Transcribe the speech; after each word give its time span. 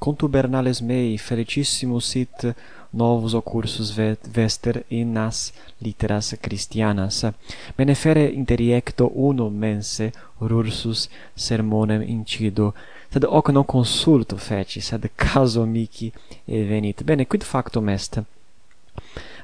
contubernales 0.00 0.80
mei 0.80 1.18
felicissimus 1.18 2.08
sit 2.08 2.54
novus 2.90 3.34
occursus 3.34 3.92
vester 4.32 4.84
in 4.88 5.12
nas 5.12 5.52
litteras 5.78 6.36
Christianas. 6.40 7.30
Menefere 7.76 8.24
interiecto 8.24 9.10
uno 9.14 9.48
mense 9.50 10.12
rursus 10.38 11.08
sermonem 11.34 12.02
incido, 12.02 12.74
sed 13.10 13.24
hoc 13.24 13.50
non 13.50 13.66
consulto 13.66 14.36
feci, 14.36 14.80
sed 14.80 15.10
caso 15.14 15.64
mici 15.64 16.10
venit. 16.46 17.02
Bene, 17.02 17.26
quid 17.26 17.42
factum 17.42 17.88
est? 17.88 18.22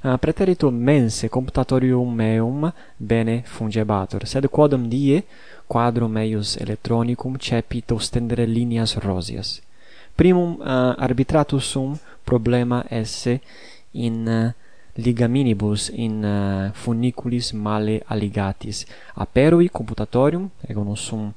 Uh, 0.03 0.17
preterito 0.19 0.71
mense 0.71 1.29
computatorium 1.29 2.15
meum 2.15 2.73
bene 2.97 3.43
fungebatur, 3.45 4.27
sed 4.27 4.49
quodam 4.49 4.89
die 4.89 5.23
quadrum 5.67 6.13
meius 6.13 6.57
electronicum 6.57 7.37
cepit 7.37 7.91
ostendere 7.91 8.47
lineas 8.47 8.95
rosias 8.97 9.66
primum 10.17 10.59
eh, 10.61 10.95
arbitratus 10.99 11.65
sum 11.65 11.99
problema 12.25 12.85
esse 12.91 13.41
in 13.93 14.27
eh, 14.29 14.55
ligaminibus 14.97 15.91
in 15.95 16.25
eh, 16.25 16.71
funiculis 16.73 17.53
male 17.53 18.03
alligatis 18.09 18.87
aperui 19.15 19.69
computatorium 19.69 20.49
ego 20.69 20.85
non 20.85 20.97
sum 20.97 21.33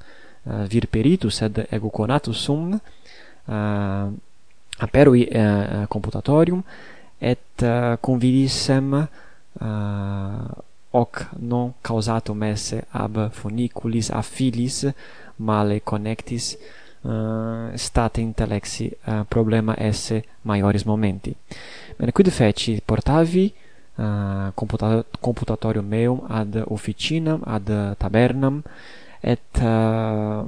vir 0.45 0.88
peritus 0.88 1.36
sed 1.36 1.67
ego 1.70 1.89
conatus 1.89 2.38
sum 2.38 2.80
aperui 4.80 5.27
computatorium 5.89 6.64
et 7.20 7.66
convidissem 8.02 9.08
hoc 10.91 11.27
non 11.38 11.73
causatum 11.84 12.44
esse 12.44 12.81
ab 12.91 13.30
funiculis 13.31 14.09
affilis 14.11 14.86
male 15.38 15.81
connectis 15.81 16.58
uh, 17.02 17.71
state 17.76 18.21
intellexi 18.21 18.91
uh, 19.05 19.12
eh, 19.12 19.26
problema 19.27 19.76
esse 19.77 20.23
maiores 20.41 20.84
momenti. 20.84 21.35
Bene, 21.95 22.12
quid 22.12 22.30
feci? 22.30 22.81
Portavi 22.85 23.53
uh, 23.95 24.52
computa 24.53 25.05
computatorium 25.20 25.86
meum 25.86 26.25
ad 26.27 26.64
officinam, 26.67 27.42
ad 27.45 27.95
tabernam, 27.97 28.61
et 29.20 29.61
uh, 29.61 30.47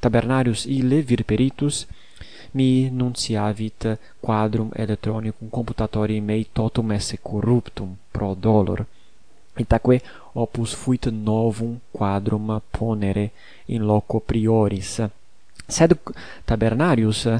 tabernarius 0.00 0.64
ille 0.64 1.02
virperitus 1.02 1.86
mi 2.52 2.90
nunciavit 2.90 3.98
quadrum 4.20 4.70
electronicum 4.74 5.48
computatori 5.48 6.20
mei 6.20 6.48
totum 6.52 6.90
esse 6.90 7.18
corruptum 7.22 7.96
pro 8.10 8.34
dolor. 8.34 8.84
Itaque 9.56 10.00
opus 10.32 10.74
fuit 10.74 11.06
novum 11.06 11.78
quadrum 11.90 12.60
ponere 12.70 13.30
in 13.66 13.84
loco 13.84 14.20
prioris 14.20 15.02
Sed 15.66 15.98
Tabernarius 16.44 17.24
uh, 17.24 17.38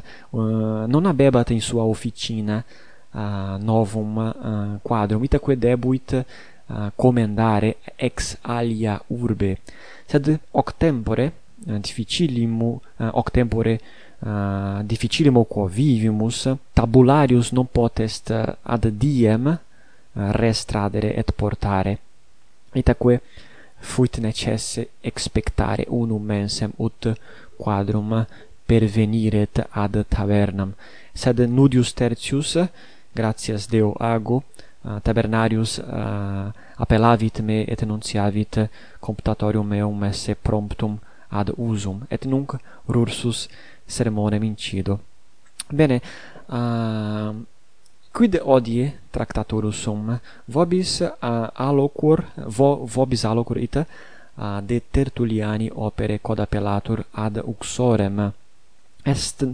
non 0.86 1.06
habebat 1.06 1.50
in 1.50 1.60
sua 1.60 1.82
officina 1.82 2.64
uh, 3.10 3.56
novum 3.58 4.18
eh, 4.18 4.48
uh, 4.48 4.78
quadrum, 4.82 5.22
itaque 5.24 5.56
debuit 5.58 6.12
uh, 6.66 6.91
commendare 6.94 7.76
ex 7.96 8.36
alia 8.42 9.00
urbe, 9.08 9.58
sed 10.06 10.38
hoc 10.50 10.74
tempore 10.76 11.32
uh, 11.66 11.78
difficilim 11.78 12.60
uh, 12.62 12.78
hoc 12.96 13.30
tempore 13.30 13.80
uh, 14.20 14.82
difficilimo 14.82 15.44
quo 15.44 15.66
vivimus, 15.66 16.56
tabularius 16.72 17.50
non 17.50 17.66
potest 17.70 18.30
ad 18.30 18.86
diem 18.86 19.46
uh, 19.46 20.30
restradere 20.30 21.14
et 21.14 21.32
portare. 21.32 21.98
Itaque 22.72 23.20
fuit 23.81 24.17
necesse 24.19 24.89
expectare 25.00 25.84
unum 25.89 26.23
mensem 26.23 26.73
ut 26.77 27.12
quadrum 27.56 28.27
perveniret 28.67 29.67
ad 29.70 30.05
tavernam. 30.09 30.75
Sed 31.12 31.39
nudius 31.39 31.92
tertius 31.92 32.56
gratias 33.12 33.67
Deo 33.67 33.92
ago 33.98 34.42
uh, 34.83 35.00
tabernarius 35.03 35.78
uh, 35.78 36.53
appellavit 36.77 37.41
me 37.41 37.64
et 37.67 37.83
enunciavit 37.83 38.69
computatorium 39.00 39.66
meum 39.66 40.04
esse 40.04 40.34
promptum 40.34 40.99
ad 41.28 41.53
usum 41.56 42.03
et 42.09 42.25
nunc 42.25 42.56
rursus 42.87 43.49
sermonem 43.87 44.43
incido. 44.43 45.00
Bene 45.69 46.00
uh, 46.47 47.34
quid 48.12 48.41
odie 48.43 48.93
tractatorus 49.10 49.82
sum 49.82 50.19
vobis 50.47 51.00
uh, 51.00 51.48
alocur 51.54 52.25
vo, 52.37 52.84
vobis 52.87 53.25
alocur 53.25 53.59
ita 53.59 53.84
uh, 53.87 54.60
de 54.62 54.81
Tertulliani 54.91 55.71
opere 55.75 56.19
quod 56.19 56.41
appellatur 56.41 57.04
ad 57.12 57.43
uxorem. 57.44 58.32
Est 59.04 59.44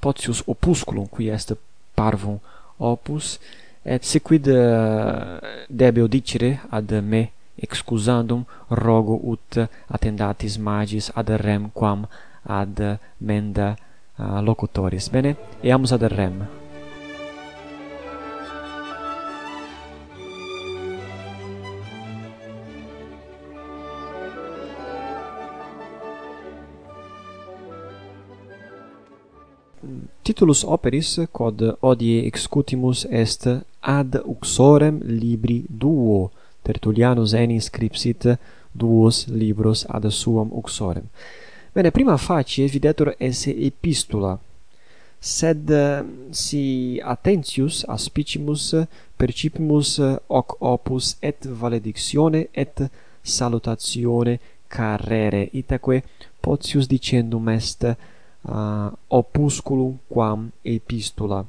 potius 0.00 0.42
opusculum 0.46 1.08
qui 1.08 1.28
est 1.28 1.52
parvum 1.94 2.38
opus 2.78 3.38
et 3.84 4.04
si 4.04 4.20
quid 4.20 4.46
uh, 4.46 5.38
debeo 5.68 6.06
dicere 6.06 6.60
ad 6.70 6.92
me 7.02 7.30
excusandum 7.56 8.44
rogo 8.68 9.20
ut 9.32 9.58
attendatis 9.88 10.58
magis 10.58 11.10
ad 11.14 11.28
rem 11.28 11.70
quam 11.72 12.06
ad 12.42 12.98
menda 13.18 13.76
uh, 14.18 14.40
locutoris. 14.40 15.08
Bene 15.08 15.36
eamus 15.62 15.92
ad 15.92 16.02
rem. 16.02 16.63
titulus 30.22 30.64
operis 30.64 31.18
quod 31.32 31.62
odie 31.80 32.26
excutimus 32.26 33.06
est 33.10 33.48
ad 33.80 34.20
uxorem 34.24 35.00
libri 35.04 35.64
duo. 35.68 36.30
Tertullianus 36.62 37.34
enis 37.34 37.68
scripsit 37.68 38.26
duos 38.72 39.26
libros 39.28 39.84
ad 39.88 40.08
suam 40.10 40.48
uxorem. 40.52 41.04
Bene, 41.74 41.90
prima 41.90 42.16
facie 42.16 42.68
videtur 42.68 43.14
esse 43.18 43.50
epistula, 43.50 44.38
sed 45.20 45.70
mm, 45.70 46.30
si 46.30 47.00
attentius 47.02 47.84
aspicimus 47.88 48.74
percipimus 49.16 49.98
hoc 50.28 50.56
opus 50.60 51.16
et 51.20 51.46
valedictione 51.46 52.48
et 52.52 52.82
salutatione 53.22 54.38
carrere, 54.68 55.48
itaque 55.52 56.02
potius 56.40 56.86
dicendum 56.86 57.48
est 57.48 57.96
uh, 58.48 58.90
opusculum 59.08 59.98
quam 60.08 60.50
epistula. 60.62 61.44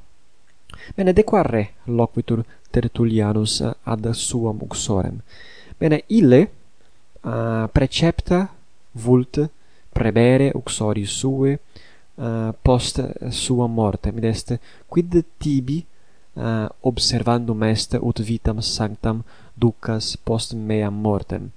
Bene, 0.94 1.12
de 1.12 1.24
qua 1.24 1.42
re 1.42 1.70
loquitur 1.84 2.44
Tertullianus 2.70 3.62
ad 3.84 4.10
suam 4.12 4.58
uxorem. 4.60 5.20
Bene, 5.78 6.02
ille 6.08 6.40
uh, 7.22 7.66
precepta 7.72 8.48
vult 8.92 9.40
prebere 9.92 10.50
uxoris 10.54 11.10
sue 11.10 11.58
uh, 12.14 12.52
post 12.62 13.00
sua 13.30 13.66
mortem, 13.66 14.18
id 14.18 14.24
est 14.24 14.58
quid 14.88 15.24
tibi 15.38 15.84
uh, 16.36 16.68
observandum 16.80 17.62
est 17.62 17.96
ut 18.00 18.20
vitam 18.20 18.60
sanctam 18.60 19.24
ducas 19.54 20.16
post 20.16 20.52
meam 20.52 20.94
mortem. 20.94 21.50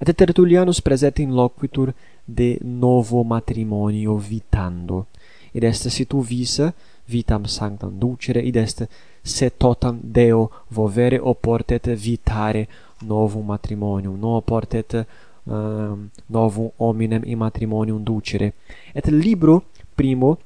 Et 0.00 0.16
Tertullianus 0.16 0.80
present 0.80 1.18
in 1.18 1.34
loquitur 1.36 1.92
de 2.24 2.58
novo 2.62 3.22
matrimonio 3.22 4.16
vitando. 4.16 5.06
Id 5.52 5.64
est 5.64 5.88
si 5.88 6.06
tu 6.06 6.20
visa 6.22 6.72
vitam 7.06 7.44
sanctam 7.44 7.98
ducere, 7.98 8.40
id 8.40 8.56
est 8.56 8.88
se 9.22 9.50
totam 9.50 9.98
Deo 10.02 10.50
vovere 10.68 11.18
oportet 11.18 11.88
vitare 11.88 12.68
novum 13.00 13.46
matrimonium, 13.46 14.18
non 14.18 14.34
oportet 14.34 14.92
um, 14.94 15.54
ehm, 15.54 16.10
novum 16.26 16.70
hominem 16.76 17.22
in 17.24 17.38
matrimonium 17.38 18.02
ducere. 18.02 18.54
Et 18.92 19.06
libro 19.06 19.64
primo 19.94 20.38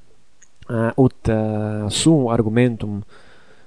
uh, 0.68 0.90
ut 0.96 1.28
eh, 1.28 1.82
uh, 1.82 1.88
sum 1.88 2.28
argumentum 2.28 3.02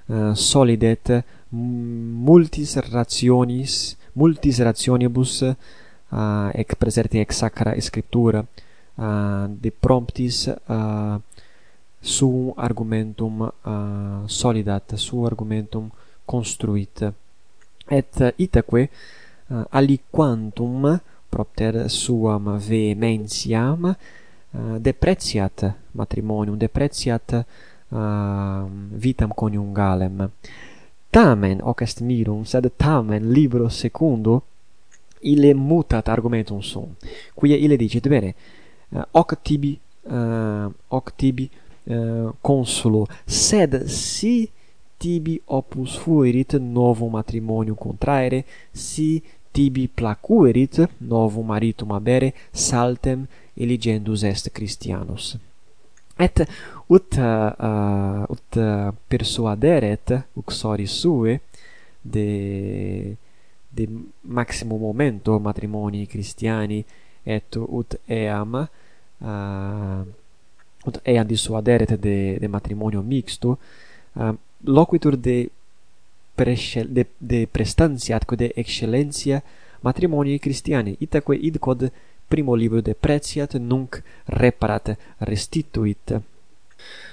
uh, 0.06 0.34
solidet 0.34 1.24
multis 1.50 2.76
rationis 2.90 3.96
multis 4.12 4.58
rationibus 4.58 5.40
uh, 5.40 5.54
uh, 6.10 6.50
ec 6.52 6.76
preserte 6.76 7.20
ec 7.20 7.32
sacra 7.32 7.74
scriptura 7.80 8.40
uh, 8.40 9.46
de 9.48 9.70
promptis 9.70 10.46
uh, 10.46 11.20
su 12.00 12.52
argumentum 12.56 13.40
uh, 13.40 14.26
solidat 14.26 14.94
su 14.94 15.24
argumentum 15.24 15.90
construit. 16.24 17.12
Et 17.88 18.34
itaque 18.36 18.90
uh, 19.48 19.64
aliquantum 19.70 21.00
propter 21.28 21.88
suam 21.88 22.58
vehementiam 22.58 23.84
uh, 23.84 24.78
depreciat 24.78 25.74
matrimonium 25.92 26.56
depreciat 26.56 27.32
uh, 27.88 28.68
vitam 28.92 29.32
coniungalem. 29.34 30.30
Tamen 31.10 31.60
hoc 31.60 31.82
est 31.82 32.00
mirum 32.00 32.44
sed 32.44 32.70
tamen 32.76 33.32
libro 33.32 33.68
secundo 33.68 34.42
ille 35.22 35.54
mutat 35.54 36.08
argumentum 36.08 36.62
sum, 36.62 36.92
quia 37.38 37.56
ille 37.56 37.78
dicit, 37.80 38.08
bene, 38.08 38.34
eh, 38.92 39.04
hoc 39.14 39.34
tibi, 39.42 39.78
uh, 40.10 40.68
hoc 40.90 41.12
tibi 41.16 41.48
uh, 41.90 42.30
consulo, 42.42 43.06
sed 43.26 43.84
si 43.88 44.48
tibi 44.98 45.38
opus 45.46 45.96
fuerit 46.02 46.56
novum 46.60 47.12
matrimonium 47.12 47.76
contraere, 47.76 48.44
si 48.72 49.22
tibi 49.52 49.88
placuerit 49.88 50.80
novum 51.00 51.46
maritum 51.46 51.92
abere, 51.92 52.32
saltem 52.52 53.26
eligendus 53.56 54.24
est 54.24 54.50
Christianus. 54.54 55.36
Et 56.18 56.42
ut, 56.90 57.18
uh, 57.18 58.24
ut 58.26 58.58
persuaderet 59.08 60.16
uxoris 60.34 60.90
sue 60.90 61.38
de 62.02 63.16
de 63.68 63.88
maximo 64.20 64.76
momento 64.76 65.38
matrimonii 65.38 66.06
Christiani 66.06 66.84
et 67.22 67.54
ut 67.54 68.00
eam 68.06 68.68
uh, 69.18 70.06
ut 70.84 71.00
eam 71.02 71.26
dissuaderet 71.26 71.96
de, 72.00 72.36
de 72.38 72.46
matrimonio 72.46 73.02
mixto 73.02 73.58
uh, 74.12 74.34
loquitur 74.60 75.16
de 75.16 75.50
prescel, 76.34 76.88
de, 76.92 77.06
de 77.18 77.46
prestantia 77.50 78.16
atque 78.16 78.36
de 78.36 78.52
excellentia 78.54 79.42
matrimonii 79.80 80.38
Christiani 80.38 80.96
itaque 80.98 81.34
id 81.34 81.58
quod 81.58 81.90
primo 82.28 82.54
libro 82.54 82.80
de 82.80 82.94
pretiat 82.94 83.54
nunc 83.54 84.02
reparat 84.26 84.96
restituit. 85.18 86.20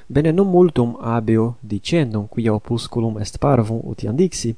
Bene 0.08 0.32
non 0.32 0.48
multum 0.48 0.98
abeo 1.02 1.56
dicendum 1.60 2.28
quia 2.28 2.54
opusculum 2.54 3.18
est 3.18 3.38
parvum 3.38 3.80
utiam 3.84 4.16
dixi 4.16 4.56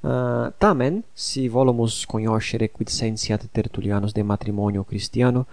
Uh, 0.00 0.52
tamen, 0.58 1.02
si 1.12 1.48
volumus 1.48 2.04
cognoscere 2.06 2.68
quid 2.70 2.88
sentiat 2.88 3.48
Tertullianus 3.50 4.12
de 4.12 4.22
matrimonio 4.22 4.84
Christiano, 4.84 5.46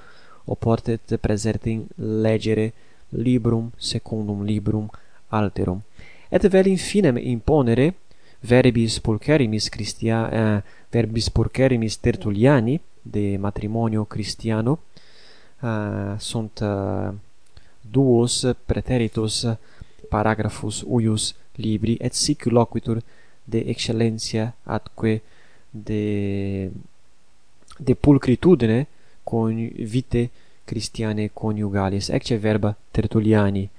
oportet 0.45 1.17
praesertim 1.17 1.87
legere 1.95 2.73
librum 3.09 3.71
secundum 3.77 4.43
librum 4.45 4.89
alterum. 5.29 5.81
Et 6.29 6.45
vel 6.47 6.67
in 6.67 6.77
finem 6.77 7.17
imponere 7.17 7.95
verbis 8.41 8.99
pulcherimis 8.99 9.69
Christia 9.69 10.19
uh, 10.29 10.61
verbis 10.91 11.29
pulcherimis 11.29 11.97
Tertulliani 11.97 12.79
de 13.01 13.37
matrimonio 13.37 14.05
Christiano 14.05 14.79
uh, 15.61 15.67
eh, 15.67 16.15
sunt 16.17 16.59
uh, 16.59 17.13
duos 17.81 18.45
preteritus 18.65 19.45
paragraphus 20.09 20.83
uius 20.85 21.35
libri 21.55 21.97
et 21.99 22.13
sic 22.13 22.45
loquitur 22.45 23.01
de 23.45 23.63
excellentia 23.69 24.53
atque 24.63 25.21
de 25.71 26.71
de 27.77 27.93
pulcritudine 27.93 28.87
con 29.23 29.69
vite 29.75 30.29
Christiane 30.65 31.29
coniugalis 31.33 32.09
ecce 32.09 32.37
verba 32.37 32.75
tertuliani. 32.91 33.69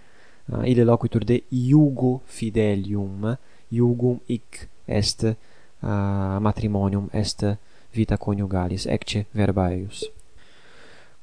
Uh, 0.49 0.63
ille 0.69 0.85
loquitur 0.85 1.25
de 1.25 1.43
iugo 1.51 2.21
fidelium. 2.27 3.37
Iugum 3.73 4.21
ic 4.27 4.69
est 4.87 5.23
uh, 5.25 6.39
matrimonium 6.41 7.09
est 7.13 7.45
vita 7.93 8.17
coniugalis. 8.17 8.87
Ecce 8.87 9.27
verba 9.35 9.73
eius. 9.73 10.05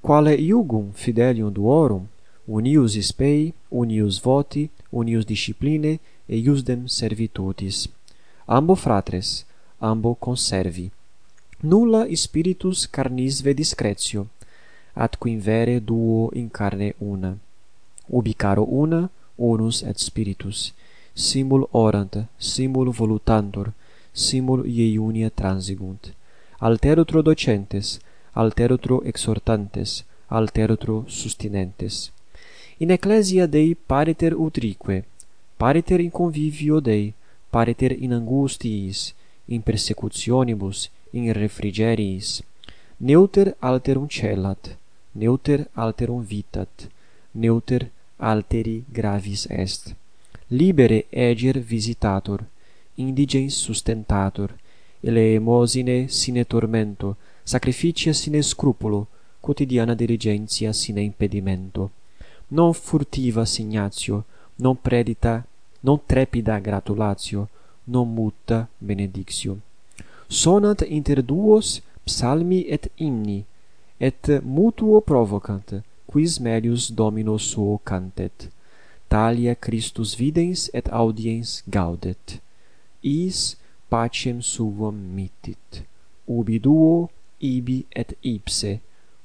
Quale 0.01 0.35
iugum 0.35 0.91
fidelium 0.93 1.53
duorum 1.53 2.07
unius 2.47 2.99
spei 3.07 3.53
unius 3.71 4.19
voti 4.23 4.69
unius 4.91 5.25
disciplinae 5.25 5.99
iusdem 6.27 6.87
servitutis 6.87 7.87
ambo 8.45 8.75
fratres, 8.75 9.45
ambo 9.79 10.15
conservi. 10.15 10.91
Nulla 11.61 12.05
spiritus 12.13 12.89
carnisve 12.89 13.53
discretio, 13.53 14.27
ad 14.93 15.17
quin 15.17 15.39
vere 15.39 15.81
duo 15.83 16.29
in 16.33 16.51
carne 16.51 16.93
una. 16.97 17.35
Ubi 18.07 18.35
caro 18.35 18.65
una, 18.69 19.09
unus 19.35 19.81
et 19.81 19.97
spiritus, 19.97 20.73
simul 21.13 21.67
orant, 21.71 22.25
simul 22.37 22.91
volutantur, 22.91 23.71
simul 24.11 24.65
iunia 24.67 25.29
transigunt. 25.29 26.13
Alterutro 26.59 27.21
docentes, 27.21 27.99
alterutro 28.33 29.03
exhortantes, 29.03 30.03
alterutro 30.27 31.05
sustinentes. 31.07 32.11
In 32.77 32.91
ecclesia 32.91 33.47
Dei 33.47 33.75
pariter 33.75 34.33
utrique, 34.33 35.05
pariter 35.57 35.99
in 35.99 36.11
convivio 36.11 36.79
Dei, 36.79 37.13
pareter 37.53 37.91
in 37.91 38.13
angustiis, 38.13 39.13
in 39.45 39.61
persecutionibus, 39.61 40.89
in 41.11 41.31
refrigeriis, 41.31 42.41
neuter 42.97 43.55
alterum 43.59 44.07
celat, 44.07 44.75
neuter 45.11 45.69
alterum 45.73 46.23
vitat, 46.25 46.89
neuter 47.31 47.91
alteri 48.17 48.83
gravis 48.87 49.45
est. 49.49 49.93
Libere 50.47 51.05
eger 51.09 51.59
visitator, 51.59 52.39
indigens 52.95 53.53
sustentator, 53.53 54.49
eleemosine 55.01 56.07
sine 56.07 56.45
tormento, 56.45 57.17
sacrificia 57.43 58.13
sine 58.13 58.41
scrupulo, 58.41 59.07
quotidiana 59.39 59.93
diligentia 59.93 60.73
sine 60.73 61.01
impedimento. 61.01 61.91
Non 62.47 62.73
furtiva 62.73 63.45
signatio, 63.45 64.25
non 64.55 64.81
predita 64.81 65.45
non 65.83 65.99
trepida 66.05 66.59
gratulatio, 66.59 67.47
non 67.85 68.13
mutta 68.13 68.67
benedictio. 68.77 69.59
Sonant 70.27 70.81
inter 70.87 71.21
duos 71.21 71.81
psalmi 72.05 72.65
et 72.67 72.89
hymni, 72.97 73.43
et 73.99 74.41
mutuo 74.43 75.01
provocant, 75.01 75.83
quis 76.07 76.39
melius 76.39 76.91
domino 76.91 77.37
suo 77.37 77.79
cantet. 77.83 78.49
Talia 79.07 79.55
Christus 79.55 80.15
videns 80.15 80.69
et 80.73 80.89
audiens 80.89 81.61
gaudet. 81.67 82.39
Is 83.03 83.55
pacem 83.89 84.41
suum 84.41 84.95
mittit. 85.15 85.83
Ubi 86.27 86.57
duo, 86.59 87.09
ibi 87.39 87.85
et 87.91 88.15
ipse, 88.23 88.79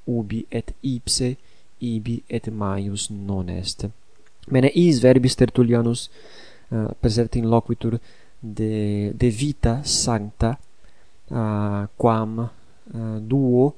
ubi 0.07 0.45
et 0.51 0.75
ipse, 0.83 1.37
ibi 1.81 2.23
et 2.29 2.51
maius 2.51 3.09
non 3.11 3.49
est. 3.49 3.87
Bene, 4.51 4.71
is 4.75 5.01
verbis 5.01 5.35
Tertullianus 5.35 6.09
eh, 6.71 6.77
uh, 6.77 6.91
presert 7.01 7.35
in 7.35 7.47
loquitur 7.49 7.99
de, 8.39 9.13
de 9.15 9.29
vita 9.29 9.83
sancta 9.83 10.59
uh, 11.29 11.87
quam 11.97 12.39
uh, 12.39 13.19
duo 13.21 13.75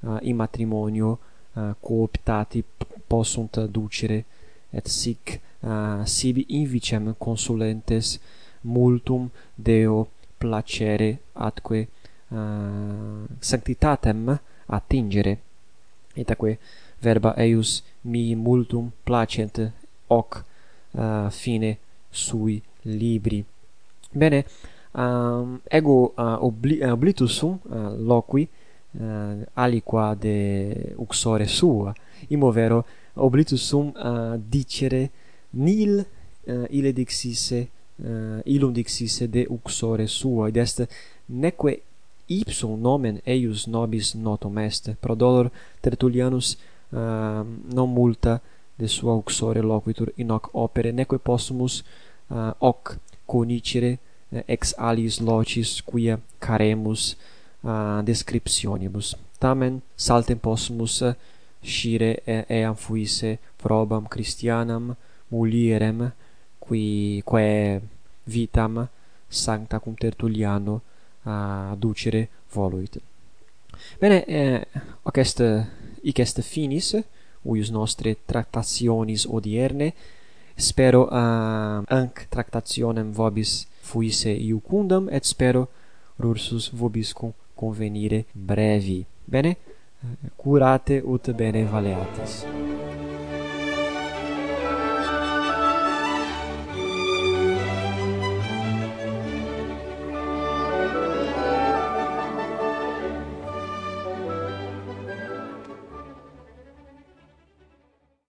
uh, 0.00 0.18
in 0.22 0.36
matrimonio 0.36 1.18
uh, 1.52 1.74
cooptati 1.80 2.64
possunt 3.06 3.64
ducere 3.66 4.24
et 4.70 4.86
sic 4.88 5.40
uh, 5.60 6.04
sibi 6.04 6.44
invicem 6.48 7.14
consulentes 7.18 8.18
multum 8.62 9.30
Deo 9.54 10.08
placere 10.38 11.18
atque 11.32 11.88
uh, 12.28 13.24
sanctitatem 13.38 14.40
attingere. 14.66 15.38
et 16.14 16.30
atque 16.30 16.58
verba 17.00 17.34
eius 17.36 17.82
mi 18.02 18.34
multum 18.34 18.90
placent 19.04 19.77
hoc 20.08 20.44
uh, 20.92 21.30
fine 21.30 21.76
sui 22.10 22.60
libri. 22.82 23.44
Bene, 24.10 24.44
um, 24.92 25.60
ego 25.68 26.12
uh, 26.16 26.36
obli 26.44 26.78
eh, 26.80 26.90
oblitus 26.90 27.36
sum 27.36 27.58
uh, 27.68 27.92
loqui 27.98 28.48
uh, 29.00 29.44
aliqua 29.54 30.14
de 30.14 30.94
uxore 30.96 31.46
sua, 31.46 31.94
imovero 32.28 32.84
oblitus 33.14 33.62
sum 33.68 33.92
uh, 33.94 34.36
dicere 34.36 35.10
nil 35.50 35.98
uh, 35.98 36.64
ile 36.70 36.92
dixisse 36.92 37.68
uh, 38.04 38.40
ilum 38.44 38.72
dixisse 38.72 39.28
de 39.28 39.46
uxore 39.48 40.06
sua, 40.06 40.48
id 40.48 40.56
est 40.56 40.88
neque 41.28 41.82
ipsum 42.28 42.80
nomen 42.80 43.20
eius 43.26 43.66
nobis 43.66 44.14
notum 44.14 44.58
est, 44.58 44.94
pro 45.00 45.14
dolor 45.14 45.50
Tertullianus 45.80 46.56
uh, 46.92 47.44
non 47.74 47.92
multa 47.92 48.40
de 48.78 48.86
sua 48.86 49.14
uxore 49.14 49.62
loquitur 49.62 50.12
in 50.16 50.30
hoc 50.30 50.50
opere 50.52 50.92
neque 50.92 51.18
possumus 51.18 51.82
uh, 52.30 52.52
hoc 52.58 52.98
conicere 53.26 53.98
uh, 54.32 54.42
ex 54.46 54.74
aliis 54.78 55.20
locis 55.20 55.82
quia 55.82 56.18
caremus 56.38 57.16
uh, 57.64 58.00
descriptionibus. 58.04 59.16
Tamen 59.38 59.82
saltem 59.96 60.38
possumus 60.38 61.00
uh, 61.00 61.14
scire 61.62 62.22
uh, 62.26 62.44
eam 62.48 62.74
fuisse 62.74 63.38
probam 63.56 64.06
Christianam 64.06 64.96
mulierem 65.30 66.10
qui 66.60 67.22
quae 67.24 67.80
vitam 68.26 68.88
sancta 69.28 69.78
cum 69.78 69.94
Tertulliano 69.94 70.80
uh, 71.24 71.76
ducere 71.76 72.28
voluit. 72.52 72.98
Bene 74.00 74.24
eh, 74.26 74.60
hoc 75.02 75.18
est 75.18 75.42
hic 76.02 76.18
est 76.18 76.42
finis 76.42 76.96
uius 77.44 77.70
nostre 77.70 78.16
tractationis 78.26 79.26
odierne. 79.26 79.92
Spero 80.58 81.04
uh, 81.06 81.84
anc 81.86 82.24
tractationem 82.30 83.12
vobis 83.14 83.66
fuisse 83.82 84.32
iucundam 84.34 85.08
et 85.10 85.24
spero 85.24 85.68
rursus 86.18 86.70
vobis 86.74 87.14
convenire 87.54 88.24
brevi. 88.34 89.04
Bene? 89.24 89.56
Curate 90.36 91.02
ut 91.04 91.30
bene 91.36 91.64
valeatis. 91.64 92.67